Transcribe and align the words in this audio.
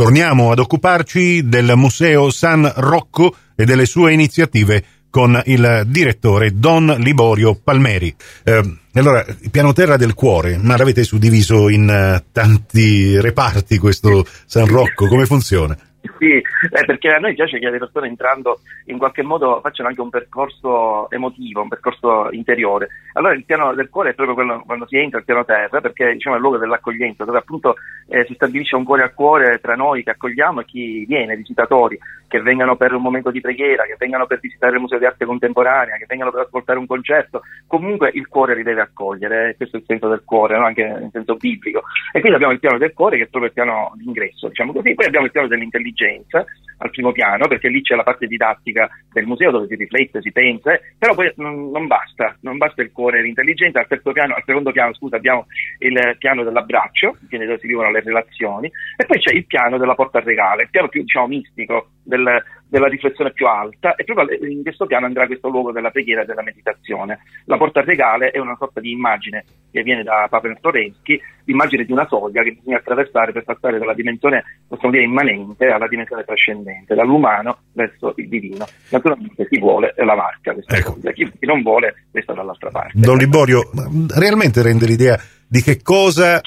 torniamo 0.00 0.50
ad 0.50 0.58
occuparci 0.58 1.46
del 1.46 1.74
Museo 1.76 2.30
San 2.30 2.72
Rocco 2.76 3.36
e 3.54 3.66
delle 3.66 3.84
sue 3.84 4.14
iniziative 4.14 4.82
con 5.10 5.38
il 5.44 5.82
direttore 5.88 6.58
Don 6.58 6.86
Liborio 7.00 7.54
Palmeri. 7.62 8.14
Eh, 8.42 8.76
allora, 8.94 9.22
il 9.40 9.50
piano 9.50 9.74
terra 9.74 9.98
del 9.98 10.14
cuore, 10.14 10.56
ma 10.56 10.78
l'avete 10.78 11.04
suddiviso 11.04 11.68
in 11.68 11.86
uh, 11.86 12.24
tanti 12.32 13.20
reparti 13.20 13.76
questo 13.76 14.24
San 14.46 14.68
Rocco, 14.68 15.06
come 15.06 15.26
funziona? 15.26 15.76
Sì, 16.18 16.32
eh, 16.32 16.84
perché 16.86 17.08
a 17.08 17.18
noi 17.18 17.34
piace 17.34 17.58
che 17.58 17.68
le 17.68 17.78
persone 17.78 18.06
entrando 18.06 18.60
in 18.86 18.96
qualche 18.96 19.22
modo 19.22 19.60
facciano 19.60 19.88
anche 19.88 20.00
un 20.00 20.08
percorso 20.08 21.10
emotivo, 21.10 21.60
un 21.60 21.68
percorso 21.68 22.30
interiore. 22.30 22.88
Allora 23.12 23.34
il 23.34 23.44
piano 23.44 23.74
del 23.74 23.90
cuore 23.90 24.10
è 24.10 24.14
proprio 24.14 24.34
quello 24.34 24.62
quando 24.64 24.86
si 24.86 24.96
entra 24.96 25.18
al 25.18 25.24
piano 25.24 25.44
terra, 25.44 25.80
perché 25.80 26.12
diciamo, 26.12 26.36
è 26.36 26.38
il 26.38 26.44
luogo 26.44 26.58
dell'accoglienza, 26.58 27.24
dove 27.24 27.38
appunto 27.38 27.74
eh, 28.08 28.24
si 28.26 28.34
stabilisce 28.34 28.76
un 28.76 28.84
cuore 28.84 29.02
a 29.02 29.10
cuore 29.10 29.60
tra 29.60 29.74
noi 29.74 30.02
che 30.02 30.10
accogliamo 30.10 30.60
e 30.60 30.64
chi 30.64 31.04
viene, 31.04 31.36
visitatori, 31.36 31.98
che 32.28 32.40
vengano 32.40 32.76
per 32.76 32.94
un 32.94 33.02
momento 33.02 33.30
di 33.30 33.40
preghiera, 33.40 33.84
che 33.84 33.96
vengano 33.98 34.26
per 34.26 34.40
visitare 34.40 34.74
il 34.74 34.80
Museo 34.80 34.98
di 34.98 35.04
Arte 35.04 35.26
Contemporanea, 35.26 35.96
che 35.96 36.06
vengano 36.06 36.30
per 36.30 36.42
ascoltare 36.42 36.78
un 36.78 36.86
concerto. 36.86 37.42
Comunque 37.66 38.10
il 38.14 38.26
cuore 38.28 38.54
li 38.54 38.62
deve 38.62 38.80
accogliere, 38.80 39.50
eh, 39.50 39.56
questo 39.56 39.76
è 39.76 39.80
il 39.80 39.86
senso 39.86 40.08
del 40.08 40.22
cuore, 40.24 40.56
no? 40.56 40.64
anche 40.64 40.84
nel 40.84 41.10
senso 41.12 41.34
biblico. 41.34 41.82
E 42.12 42.20
quindi 42.20 42.36
abbiamo 42.36 42.54
il 42.54 42.60
piano 42.60 42.78
del 42.78 42.94
cuore 42.94 43.16
che 43.16 43.24
è 43.24 43.26
proprio 43.26 43.50
il 43.50 43.54
piano 43.54 43.92
d'ingresso, 43.96 44.48
diciamo 44.48 44.72
così, 44.72 44.94
poi 44.94 45.06
abbiamo 45.06 45.26
il 45.26 45.32
piano 45.32 45.48
dell'intelligenza 45.48 45.89
intelligenza 45.90 46.44
al 46.82 46.90
primo 46.90 47.12
piano, 47.12 47.46
perché 47.46 47.68
lì 47.68 47.82
c'è 47.82 47.94
la 47.94 48.02
parte 48.02 48.26
didattica 48.26 48.88
del 49.12 49.26
museo 49.26 49.50
dove 49.50 49.66
si 49.66 49.74
riflette, 49.74 50.22
si 50.22 50.32
pensa, 50.32 50.80
però 50.96 51.14
poi 51.14 51.30
non, 51.36 51.70
non, 51.70 51.86
basta, 51.86 52.34
non 52.40 52.56
basta 52.56 52.80
il 52.80 52.90
cuore 52.90 53.18
e 53.18 53.22
l'intelligenza, 53.22 53.84
al, 53.86 54.00
piano, 54.12 54.34
al 54.34 54.42
secondo 54.46 54.72
piano 54.72 54.94
scusa, 54.94 55.16
abbiamo 55.16 55.46
il 55.80 56.16
piano 56.18 56.42
dell'abbraccio, 56.42 57.18
quindi 57.28 57.46
dove 57.46 57.58
si 57.58 57.66
vivono 57.66 57.90
le 57.90 58.00
relazioni, 58.00 58.72
e 58.96 59.04
poi 59.04 59.18
c'è 59.18 59.34
il 59.34 59.44
piano 59.44 59.76
della 59.76 59.94
porta 59.94 60.20
regale, 60.20 60.62
il 60.62 60.70
piano 60.70 60.88
più 60.88 61.02
diciamo 61.02 61.26
mistico 61.26 61.90
del, 62.02 62.42
della 62.66 62.88
riflessione 62.88 63.32
più 63.32 63.46
alta 63.46 63.94
e 63.94 64.04
proprio 64.04 64.36
in 64.46 64.62
questo 64.62 64.86
piano 64.86 65.06
andrà 65.06 65.26
questo 65.26 65.48
luogo 65.48 65.72
della 65.72 65.90
preghiera 65.90 66.22
e 66.22 66.24
della 66.24 66.42
meditazione. 66.42 67.20
La 67.44 67.56
porta 67.56 67.82
regale 67.82 68.30
è 68.30 68.38
una 68.38 68.56
sorta 68.56 68.80
di 68.80 68.90
immagine 68.90 69.44
che 69.70 69.82
viene 69.82 70.02
da 70.02 70.26
Papa 70.30 70.48
Torreschi, 70.60 71.20
l'immagine 71.44 71.84
di 71.84 71.92
una 71.92 72.06
soglia 72.06 72.42
che 72.42 72.52
bisogna 72.52 72.78
attraversare 72.78 73.32
per 73.32 73.44
passare 73.44 73.78
dalla 73.78 73.94
dimensione, 73.94 74.44
possiamo 74.68 74.94
dire, 74.94 75.04
immanente 75.04 75.66
alla 75.66 75.88
dimensione 75.88 76.24
trascendente, 76.24 76.94
dall'umano 76.94 77.58
verso 77.72 78.14
il 78.16 78.28
divino. 78.28 78.66
Naturalmente 78.90 79.46
chi 79.48 79.58
vuole 79.58 79.92
la 79.96 80.14
varca 80.14 80.52
questa 80.52 80.76
ecco. 80.76 80.92
soglia, 80.92 81.12
chi, 81.12 81.30
chi 81.38 81.46
non 81.46 81.62
vuole 81.62 82.06
resta 82.12 82.32
dall'altra 82.32 82.70
parte. 82.70 82.92
Don 82.94 83.16
Liborio, 83.16 83.70
realmente 84.16 84.62
rende 84.62 84.86
l'idea 84.86 85.20
di 85.48 85.60
che 85.60 85.82
cosa 85.82 86.40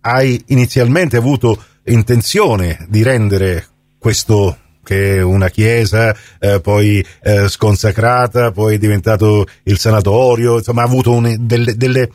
hai 0.00 0.42
inizialmente 0.48 1.16
avuto 1.16 1.56
intenzione 1.84 2.86
di 2.88 3.02
rendere 3.02 3.64
questo 3.98 4.56
che 4.88 5.16
è 5.16 5.22
una 5.22 5.50
chiesa, 5.50 6.16
eh, 6.38 6.60
poi 6.62 7.04
eh, 7.22 7.46
sconsacrata, 7.46 8.52
poi 8.52 8.76
è 8.76 8.78
diventato 8.78 9.46
il 9.64 9.76
sanatorio, 9.78 10.56
insomma 10.56 10.80
ha 10.80 10.86
avuto 10.86 11.12
un, 11.12 11.36
delle, 11.40 11.76
delle, 11.76 12.10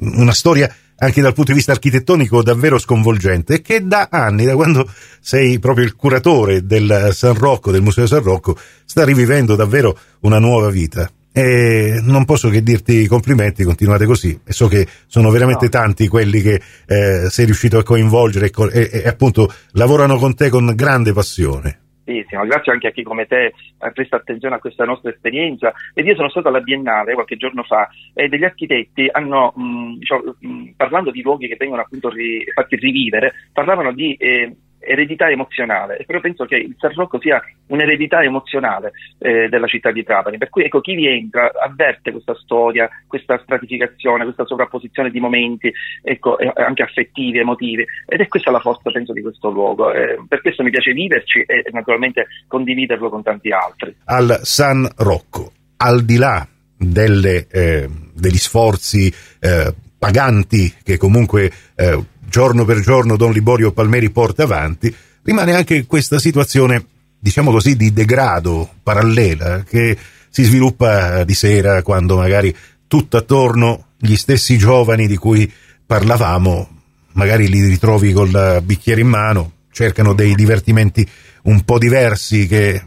una 0.00 0.34
storia 0.34 0.70
anche 0.98 1.22
dal 1.22 1.32
punto 1.32 1.52
di 1.52 1.56
vista 1.56 1.72
architettonico 1.72 2.42
davvero 2.42 2.78
sconvolgente 2.78 3.54
e 3.54 3.62
che 3.62 3.86
da 3.86 4.08
anni, 4.10 4.44
da 4.44 4.54
quando 4.54 4.86
sei 5.20 5.58
proprio 5.58 5.86
il 5.86 5.96
curatore 5.96 6.66
del 6.66 7.12
San 7.14 7.32
Rocco, 7.32 7.70
del 7.70 7.80
Museo 7.80 8.06
San 8.06 8.22
Rocco, 8.22 8.58
sta 8.84 9.06
rivivendo 9.06 9.56
davvero 9.56 9.98
una 10.20 10.38
nuova 10.38 10.68
vita. 10.68 11.10
E 11.34 11.98
non 12.02 12.26
posso 12.26 12.50
che 12.50 12.62
dirti 12.62 13.06
complimenti, 13.06 13.64
continuate 13.64 14.04
così. 14.04 14.38
E 14.44 14.52
so 14.52 14.68
che 14.68 14.86
sono 15.06 15.30
veramente 15.30 15.64
no. 15.64 15.70
tanti 15.70 16.06
quelli 16.08 16.42
che 16.42 16.60
eh, 16.84 17.28
sei 17.30 17.46
riuscito 17.46 17.78
a 17.78 17.82
coinvolgere 17.82 18.50
e, 18.50 18.70
e, 18.70 18.90
e 19.02 19.08
appunto 19.08 19.50
lavorano 19.70 20.18
con 20.18 20.34
te 20.34 20.50
con 20.50 20.70
grande 20.74 21.14
passione. 21.14 21.78
Benissimo, 22.04 22.44
grazie 22.44 22.72
anche 22.72 22.88
a 22.88 22.90
chi 22.90 23.04
come 23.04 23.26
te 23.26 23.54
presta 23.92 24.16
attenzione 24.16 24.56
a 24.56 24.58
questa 24.58 24.84
nostra 24.84 25.10
esperienza. 25.10 25.72
Ed 25.94 26.06
io 26.06 26.16
sono 26.16 26.28
stato 26.30 26.48
alla 26.48 26.60
Biennale 26.60 27.14
qualche 27.14 27.36
giorno 27.36 27.62
fa 27.62 27.88
e 28.12 28.28
degli 28.28 28.44
architetti 28.44 29.08
hanno, 29.10 29.52
mh, 29.54 29.98
diciamo, 29.98 30.36
mh, 30.38 30.70
parlando 30.76 31.10
di 31.12 31.22
luoghi 31.22 31.46
che 31.46 31.56
vengono 31.56 31.82
appunto 31.82 32.08
ri, 32.08 32.44
fatti 32.52 32.76
rivivere, 32.76 33.34
parlavano 33.52 33.92
di 33.92 34.14
eh, 34.14 34.56
eredità 34.82 35.30
emozionale. 35.30 35.96
E 35.98 36.04
però 36.04 36.20
penso 36.20 36.44
che 36.44 36.56
il 36.56 36.74
San 36.78 36.92
Rocco 36.94 37.20
sia 37.20 37.42
un'eredità 37.68 38.22
emozionale 38.22 38.92
eh, 39.18 39.48
della 39.48 39.66
città 39.66 39.90
di 39.90 40.02
Trapani, 40.02 40.38
per 40.38 40.50
cui 40.50 40.64
ecco 40.64 40.80
chi 40.80 40.94
vi 40.94 41.06
entra 41.06 41.50
avverte 41.62 42.10
questa 42.10 42.34
storia, 42.34 42.88
questa 43.06 43.40
stratificazione, 43.42 44.24
questa 44.24 44.46
sovrapposizione 44.46 45.10
di 45.10 45.20
momenti 45.20 45.72
ecco, 46.02 46.36
anche 46.54 46.82
affettivi, 46.82 47.38
emotivi. 47.38 47.84
Ed 48.06 48.20
è 48.20 48.28
questa 48.28 48.50
la 48.50 48.60
forza 48.60 48.90
penso 48.90 49.12
di 49.12 49.22
questo 49.22 49.50
luogo, 49.50 49.92
eh, 49.92 50.18
per 50.28 50.40
questo 50.40 50.62
mi 50.62 50.70
piace 50.70 50.92
viverci 50.92 51.40
e 51.40 51.64
naturalmente 51.70 52.26
condividerlo 52.46 53.08
con 53.08 53.22
tanti 53.22 53.50
altri. 53.50 53.94
Al 54.04 54.40
San 54.42 54.88
Rocco, 54.96 55.52
al 55.78 56.04
di 56.04 56.16
là 56.16 56.46
delle, 56.76 57.46
eh, 57.50 57.88
degli 58.12 58.36
sforzi 58.36 59.12
eh, 59.40 59.74
paganti 59.98 60.72
che 60.82 60.96
comunque 60.96 61.50
eh, 61.76 61.98
giorno 62.32 62.64
per 62.64 62.80
giorno 62.80 63.16
Don 63.16 63.30
Liborio 63.30 63.72
Palmeri 63.72 64.08
porta 64.08 64.44
avanti, 64.44 64.92
rimane 65.22 65.54
anche 65.54 65.84
questa 65.84 66.18
situazione, 66.18 66.84
diciamo 67.18 67.50
così, 67.50 67.76
di 67.76 67.92
degrado 67.92 68.68
parallela 68.82 69.62
che 69.62 69.96
si 70.30 70.42
sviluppa 70.42 71.24
di 71.24 71.34
sera 71.34 71.82
quando 71.82 72.16
magari 72.16 72.56
tutto 72.88 73.18
attorno 73.18 73.88
gli 73.98 74.16
stessi 74.16 74.56
giovani 74.56 75.06
di 75.06 75.16
cui 75.16 75.50
parlavamo, 75.86 76.68
magari 77.12 77.48
li 77.48 77.66
ritrovi 77.66 78.12
col 78.14 78.62
bicchiere 78.64 79.02
in 79.02 79.08
mano, 79.08 79.52
cercano 79.70 80.14
dei 80.14 80.34
divertimenti 80.34 81.06
un 81.42 81.62
po' 81.64 81.78
diversi 81.78 82.46
che 82.46 82.82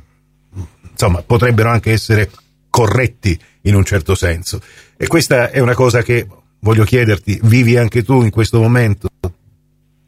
insomma 0.91 1.21
potrebbero 1.21 1.69
anche 1.69 1.91
essere 1.91 2.31
corretti 2.71 3.39
in 3.61 3.75
un 3.75 3.85
certo 3.85 4.15
senso. 4.15 4.59
E 4.97 5.05
questa 5.05 5.51
è 5.51 5.59
una 5.59 5.75
cosa 5.75 6.01
che 6.01 6.25
voglio 6.61 6.83
chiederti, 6.83 7.39
vivi 7.43 7.77
anche 7.77 8.01
tu 8.01 8.23
in 8.23 8.31
questo 8.31 8.59
momento? 8.59 9.07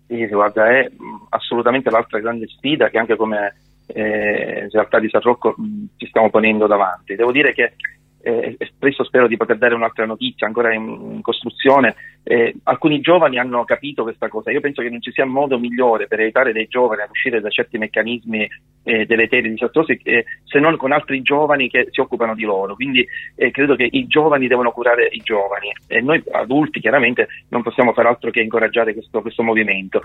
Sì, 0.08 0.26
guarda, 0.28 0.70
è 0.70 0.90
assolutamente 1.30 1.90
l'altra 1.90 2.20
grande 2.20 2.48
sfida 2.48 2.90
che 2.90 2.98
anche 2.98 3.18
come 3.18 3.56
eh, 3.88 4.68
realtà 4.70 5.00
di 5.00 5.10
San 5.10 5.22
Rocco 5.22 5.54
mh, 5.58 5.86
ci 5.98 6.08
stiamo 6.08 6.30
ponendo 6.30 6.66
davanti. 6.66 7.16
Devo 7.16 7.32
dire 7.32 7.54
che 7.54 7.74
eh, 8.22 8.58
spesso 8.76 9.04
spero 9.04 9.28
di 9.28 9.38
poter 9.38 9.58
dare 9.58 9.76
un'altra 9.76 10.06
notizia 10.06 10.48
ancora 10.48 10.74
in, 10.74 10.84
in 11.16 11.22
costruzione. 11.22 11.96
Eh, 12.24 12.56
alcuni 12.64 13.00
giovani 13.00 13.38
hanno 13.38 13.64
capito 13.64 14.04
questa 14.04 14.28
cosa. 14.28 14.52
Io 14.52 14.60
penso 14.60 14.82
che 14.82 14.90
non 14.90 15.02
ci 15.02 15.12
sia 15.12 15.26
modo 15.26 15.60
migliore 15.60 16.08
per 16.08 16.20
aiutare 16.20 16.52
dei 16.52 16.68
giovani 16.68 17.02
ad 17.02 17.10
uscire 17.10 17.40
da 17.40 17.50
certi 17.50 17.78
meccanismi 17.78 18.48
eh, 18.88 19.06
deleteri 19.06 19.50
disastrosi 19.50 20.00
eh, 20.04 20.24
se 20.46 20.60
non 20.60 20.78
con 20.78 20.94
altri 20.94 21.22
giovani 21.22 21.70
che 21.70 21.90
si 21.92 22.00
occupano 22.00 22.34
di 22.34 22.44
loro. 22.44 22.74
Quindi 22.76 23.06
eh, 23.36 23.52
credo 23.52 23.76
che 23.76 23.88
i 23.92 24.08
giovani 24.08 24.48
devono 24.48 24.72
curare 24.72 25.10
i 25.12 25.20
giovani 25.22 25.74
e 25.88 26.00
noi 26.00 26.24
adulti 26.32 26.80
chiaramente 26.80 27.28
non 27.50 27.64
possiamo 27.64 27.92
fare 27.92 28.08
altro 28.08 28.32
che 28.32 28.40
incoraggiare 28.40 28.94
questo, 28.94 29.22
questo 29.22 29.44
movimento. 29.44 30.02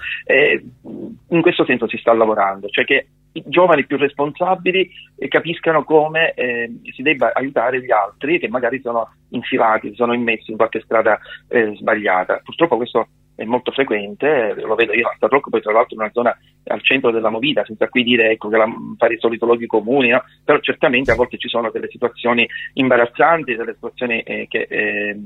In 1.28 1.41
questo 1.42 1.65
senso 1.65 1.87
si 1.87 1.97
sta 1.97 2.12
lavorando, 2.12 2.69
cioè 2.69 2.84
che 2.84 3.06
i 3.32 3.44
giovani 3.47 3.87
più 3.87 3.97
responsabili 3.97 4.91
eh, 5.16 5.28
capiscano 5.28 5.84
come 5.84 6.32
eh, 6.34 6.71
si 6.92 7.03
debba 7.03 7.32
aiutare 7.32 7.81
gli 7.82 7.91
altri 7.91 8.38
che 8.38 8.48
magari 8.48 8.81
sono 8.81 9.15
infilati, 9.31 9.94
sono 9.94 10.12
immessi 10.12 10.50
in 10.50 10.56
qualche 10.56 10.81
strada 10.81 11.19
eh, 11.48 11.75
sbagliata. 11.76 12.41
Purtroppo 12.44 12.76
questo 12.76 13.09
è 13.34 13.44
molto 13.44 13.70
frequente, 13.72 14.54
lo 14.56 14.75
vedo 14.75 14.93
io 14.93 15.09
a 15.09 15.16
San 15.19 15.28
Rocco, 15.28 15.50
poi 15.50 15.62
tra 15.62 15.72
l'altro 15.72 15.94
in 15.94 16.00
una 16.00 16.10
zona 16.12 16.37
al 16.65 16.82
centro 16.82 17.10
della 17.10 17.31
movida, 17.31 17.65
senza 17.65 17.88
qui 17.88 18.03
dire 18.03 18.31
ecco, 18.31 18.48
che 18.48 18.56
la, 18.56 18.66
fare 18.97 19.15
i 19.15 19.19
soliti 19.19 19.44
luoghi 19.44 19.66
comuni, 19.66 20.10
no? 20.10 20.22
però 20.44 20.59
certamente 20.60 21.10
a 21.10 21.16
volte 21.16 21.38
ci 21.38 21.48
sono 21.48 21.71
delle 21.71 21.88
situazioni 21.88 22.47
imbarazzanti, 22.75 23.56
delle 23.56 23.75
situazioni 23.75 24.21
eh, 24.21 24.47
che 24.48 24.66
eh, 24.69 25.16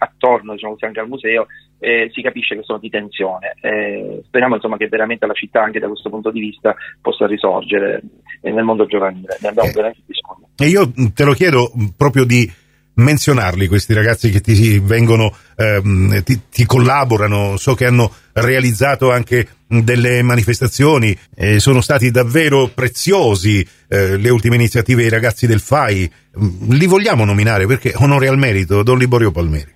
attorno 0.00 0.52
diciamo, 0.52 0.76
anche 0.80 1.00
al 1.00 1.08
museo 1.08 1.46
eh, 1.78 2.10
si 2.12 2.22
capisce 2.22 2.56
che 2.56 2.62
sono 2.62 2.78
di 2.78 2.88
tensione. 2.88 3.54
Eh, 3.60 4.22
speriamo 4.26 4.54
insomma, 4.54 4.76
che 4.76 4.88
veramente 4.88 5.26
la 5.26 5.34
città 5.34 5.62
anche 5.62 5.80
da 5.80 5.88
questo 5.88 6.08
punto 6.08 6.30
di 6.30 6.40
vista 6.40 6.74
possa 7.00 7.26
risorgere 7.26 8.02
eh, 8.40 8.50
nel 8.50 8.64
mondo 8.64 8.86
giovanile, 8.86 9.36
ne 9.40 9.48
abbiamo 9.48 9.70
veramente 9.72 10.02
bisogno. 10.06 10.48
E 10.56 10.66
io 10.66 10.90
te 11.12 11.24
lo 11.24 11.32
chiedo 11.32 11.70
proprio 11.96 12.24
di 12.24 12.64
menzionarli 12.96 13.66
questi 13.66 13.94
ragazzi 13.94 14.30
che 14.30 14.40
ti 14.40 14.78
vengono, 14.78 15.32
ehm, 15.56 16.22
ti, 16.22 16.48
ti, 16.50 16.64
collaborano, 16.66 17.56
so 17.56 17.74
che 17.74 17.86
hanno 17.86 18.10
realizzato 18.32 19.10
anche 19.10 19.48
delle 19.66 20.22
manifestazioni 20.22 21.16
e 21.34 21.58
sono 21.58 21.80
stati 21.80 22.10
davvero 22.10 22.70
preziosi 22.72 23.66
eh, 23.88 24.16
le 24.16 24.30
ultime 24.30 24.56
iniziative 24.56 25.02
dei 25.02 25.10
ragazzi 25.10 25.46
del 25.46 25.60
FAI, 25.60 26.10
li 26.70 26.86
vogliamo 26.86 27.24
nominare 27.24 27.66
perché 27.66 27.92
onore 27.96 28.28
al 28.28 28.38
merito, 28.38 28.82
Don 28.82 28.98
Liborio 28.98 29.30
Palmeri. 29.30 29.74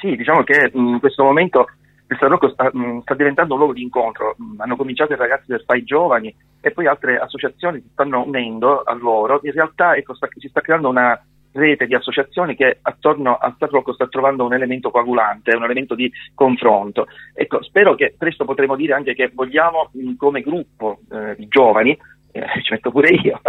Sì, 0.00 0.16
diciamo 0.16 0.42
che 0.44 0.70
in 0.72 0.98
questo 0.98 1.22
momento 1.22 1.66
il 2.08 2.16
San 2.18 2.30
Rocco 2.30 2.48
sta, 2.50 2.70
sta, 3.02 3.14
diventando 3.14 3.52
un 3.52 3.58
luogo 3.60 3.74
di 3.74 3.82
incontro, 3.82 4.34
hanno 4.56 4.76
cominciato 4.76 5.12
i 5.12 5.16
ragazzi 5.16 5.44
del 5.46 5.62
FAI 5.64 5.84
giovani 5.84 6.34
e 6.60 6.70
poi 6.70 6.86
altre 6.86 7.18
associazioni 7.18 7.80
si 7.80 7.88
stanno 7.92 8.24
unendo 8.24 8.82
a 8.82 8.94
loro, 8.94 9.40
in 9.42 9.52
realtà 9.52 9.94
ecco, 9.94 10.14
sta, 10.14 10.28
si 10.36 10.48
sta 10.48 10.60
creando 10.60 10.88
una 10.88 11.20
rete 11.52 11.86
di 11.86 11.94
associazioni 11.94 12.54
che 12.54 12.78
attorno 12.82 13.34
a 13.34 13.52
Star 13.56 13.70
Rocco 13.70 13.92
sta 13.92 14.06
trovando 14.06 14.44
un 14.44 14.54
elemento 14.54 14.90
coagulante, 14.90 15.56
un 15.56 15.64
elemento 15.64 15.94
di 15.94 16.10
confronto. 16.34 17.06
Ecco, 17.34 17.62
spero 17.62 17.94
che 17.94 18.14
presto 18.16 18.44
potremo 18.44 18.76
dire 18.76 18.94
anche 18.94 19.14
che 19.14 19.30
vogliamo 19.32 19.90
come 20.16 20.42
gruppo 20.42 21.00
eh, 21.10 21.34
di 21.36 21.48
giovani, 21.48 21.96
eh, 22.32 22.46
ci 22.62 22.72
metto 22.72 22.90
pure 22.90 23.10
io. 23.10 23.40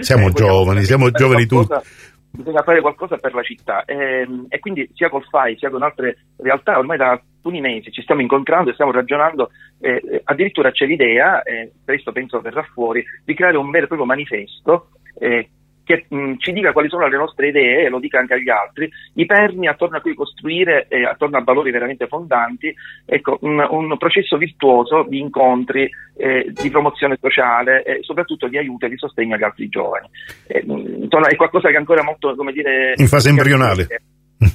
Siamo 0.00 0.30
giovani, 0.30 0.82
siamo 0.82 1.10
giovani 1.10 1.46
tutti 1.46 2.12
bisogna 2.36 2.62
fare 2.62 2.80
qualcosa 2.80 3.16
per 3.18 3.32
la 3.32 3.42
città 3.42 3.84
e, 3.84 3.94
ehm, 3.94 4.46
e, 4.48 4.58
quindi 4.58 4.90
sia 4.94 5.08
col 5.08 5.24
FAI 5.24 5.56
sia 5.56 5.70
con 5.70 5.82
altre 5.82 6.26
realtà 6.36 6.76
ormai 6.78 6.96
da 6.96 7.10
alcuni 7.10 7.60
mesi 7.60 7.92
ci 7.92 8.02
stiamo 8.02 8.22
incontrando 8.22 8.70
e 8.70 8.72
stiamo 8.72 8.90
ragionando 8.90 9.50
eh, 9.78 10.02
eh 10.04 10.20
addirittura 10.24 10.72
c'è 10.72 10.86
l'idea, 10.86 11.42
eh, 11.42 11.70
presto 11.84 12.10
penso 12.10 12.40
verrà 12.40 12.64
fuori, 12.72 13.04
di 13.24 13.34
creare 13.34 13.56
un 13.56 13.70
vero 13.70 13.84
e 13.84 13.86
proprio 13.86 14.08
manifesto 14.08 14.88
eh, 15.18 15.48
che 15.84 16.06
mh, 16.08 16.16
mm, 16.16 16.32
ci 16.38 16.52
dica 16.52 16.72
quali 16.72 16.88
sono 16.88 17.06
le 17.06 17.16
nostre 17.16 17.48
idee 17.48 17.84
e 17.84 17.88
lo 17.88 17.98
dica 17.98 18.18
anche 18.18 18.34
agli 18.34 18.48
altri, 18.48 18.90
i 19.14 19.26
perni 19.26 19.68
attorno 19.68 19.98
a 19.98 20.00
cui 20.00 20.14
costruire, 20.14 20.86
eh, 20.88 21.04
attorno 21.04 21.36
a 21.36 21.42
valori 21.44 21.70
veramente 21.70 22.06
fondanti, 22.06 22.74
ecco, 23.04 23.38
un, 23.42 23.64
un 23.70 23.96
processo 23.98 24.36
virtuoso 24.36 25.04
di 25.08 25.18
incontri, 25.18 25.88
eh, 26.16 26.50
di 26.50 26.70
promozione 26.70 27.18
sociale 27.20 27.82
e 27.82 27.98
soprattutto 28.02 28.48
di 28.48 28.58
aiuto 28.58 28.86
e 28.86 28.88
di 28.88 28.96
sostegno 28.96 29.34
agli 29.34 29.44
altri 29.44 29.68
giovani. 29.68 30.08
Eh, 30.46 30.64
insomma, 30.66 31.28
è 31.28 31.36
qualcosa 31.36 31.68
che 31.70 31.76
ancora 31.76 32.02
molto, 32.02 32.34
come 32.34 32.52
dire... 32.52 32.94
In 32.96 33.08
fase 33.08 33.28
embrionale. 33.28 33.86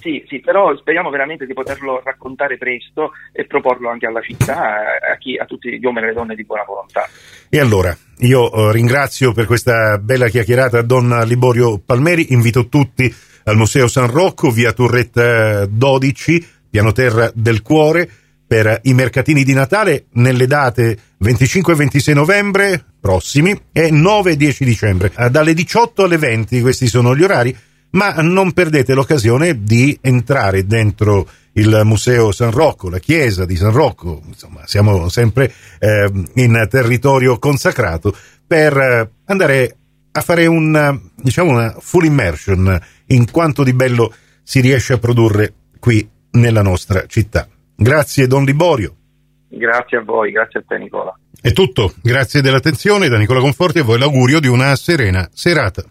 Sì, 0.02 0.24
sì, 0.28 0.40
però 0.40 0.76
speriamo 0.78 1.10
veramente 1.10 1.46
di 1.46 1.54
poterlo 1.54 2.02
raccontare 2.04 2.58
presto 2.58 3.12
e 3.32 3.46
proporlo 3.46 3.90
anche 3.90 4.06
alla 4.06 4.22
città, 4.22 4.84
a, 5.12 5.18
chi, 5.18 5.38
a 5.38 5.46
tutti 5.46 5.80
gli 5.80 5.84
uomini 5.84 6.06
e 6.06 6.08
le 6.10 6.14
donne 6.14 6.36
di 6.36 6.46
buona 6.46 6.64
volontà. 6.64 7.08
E 7.50 7.60
allora, 7.60 7.96
io 8.20 8.52
eh, 8.52 8.72
ringrazio 8.72 9.32
per 9.32 9.46
questa 9.46 9.98
bella 9.98 10.28
chiacchierata 10.28 10.82
Don 10.82 11.24
Liborio 11.26 11.80
Palmeri, 11.80 12.34
invito 12.34 12.68
tutti 12.68 13.14
al 13.46 13.56
Museo 13.56 13.88
San 13.88 14.10
Rocco, 14.10 14.52
via 14.52 14.74
Turretta 14.74 15.66
12, 15.66 16.48
piano 16.70 16.92
terra 16.92 17.32
del 17.34 17.62
cuore, 17.62 18.10
per 18.46 18.80
i 18.84 18.94
mercatini 18.94 19.44
di 19.44 19.54
Natale 19.54 20.06
nelle 20.14 20.48
date 20.48 20.98
25 21.18 21.74
e 21.74 21.76
26 21.76 22.14
novembre 22.16 22.84
prossimi 23.00 23.56
e 23.72 23.92
9 23.92 24.32
e 24.32 24.38
10 24.38 24.66
dicembre. 24.66 25.12
Dalle 25.30 25.54
18 25.54 26.04
alle 26.04 26.18
20 26.18 26.62
questi 26.62 26.88
sono 26.88 27.16
gli 27.16 27.24
orari 27.24 27.56
ma 27.92 28.14
non 28.22 28.52
perdete 28.52 28.94
l'occasione 28.94 29.64
di 29.64 29.98
entrare 30.02 30.66
dentro 30.66 31.28
il 31.54 31.82
Museo 31.84 32.32
San 32.32 32.52
Rocco, 32.52 32.90
la 32.90 33.00
chiesa 33.00 33.46
di 33.46 33.56
San 33.56 33.72
Rocco, 33.72 34.22
insomma 34.26 34.66
siamo 34.66 35.10
sempre 35.10 35.52
eh, 35.80 36.12
in 36.36 36.68
territorio 36.70 37.38
consacrato, 37.40 38.16
per 38.46 38.78
eh, 38.78 39.10
andare 39.26 39.76
a 40.12 40.22
fare 40.22 40.46
un, 40.48 41.00
diciamo 41.16 41.52
una 41.52 41.76
full 41.80 42.06
immersion 42.06 42.80
in 43.08 43.30
quanto 43.32 43.64
di 43.64 43.74
bello 43.74 44.14
si 44.44 44.60
riesce 44.62 44.94
a 44.94 44.98
produrre 44.98 45.54
qui 45.80 46.08
nella 46.32 46.62
nostra 46.62 47.06
città. 47.06 47.48
Grazie 47.76 48.28
Don 48.28 48.44
Liborio. 48.44 48.96
Grazie 49.50 49.98
a 49.98 50.02
voi, 50.02 50.32
grazie 50.32 50.60
a 50.60 50.64
te 50.68 50.78
Nicola. 50.78 51.18
È 51.42 51.52
tutto, 51.54 51.94
grazie 52.02 52.42
dell'attenzione 52.42 53.08
da 53.08 53.18
Nicola 53.18 53.40
Conforti 53.40 53.78
e 53.78 53.82
a 53.82 53.84
voi 53.84 53.98
l'augurio 53.98 54.40
di 54.40 54.48
una 54.48 54.76
serena 54.76 55.28
serata. 55.34 55.84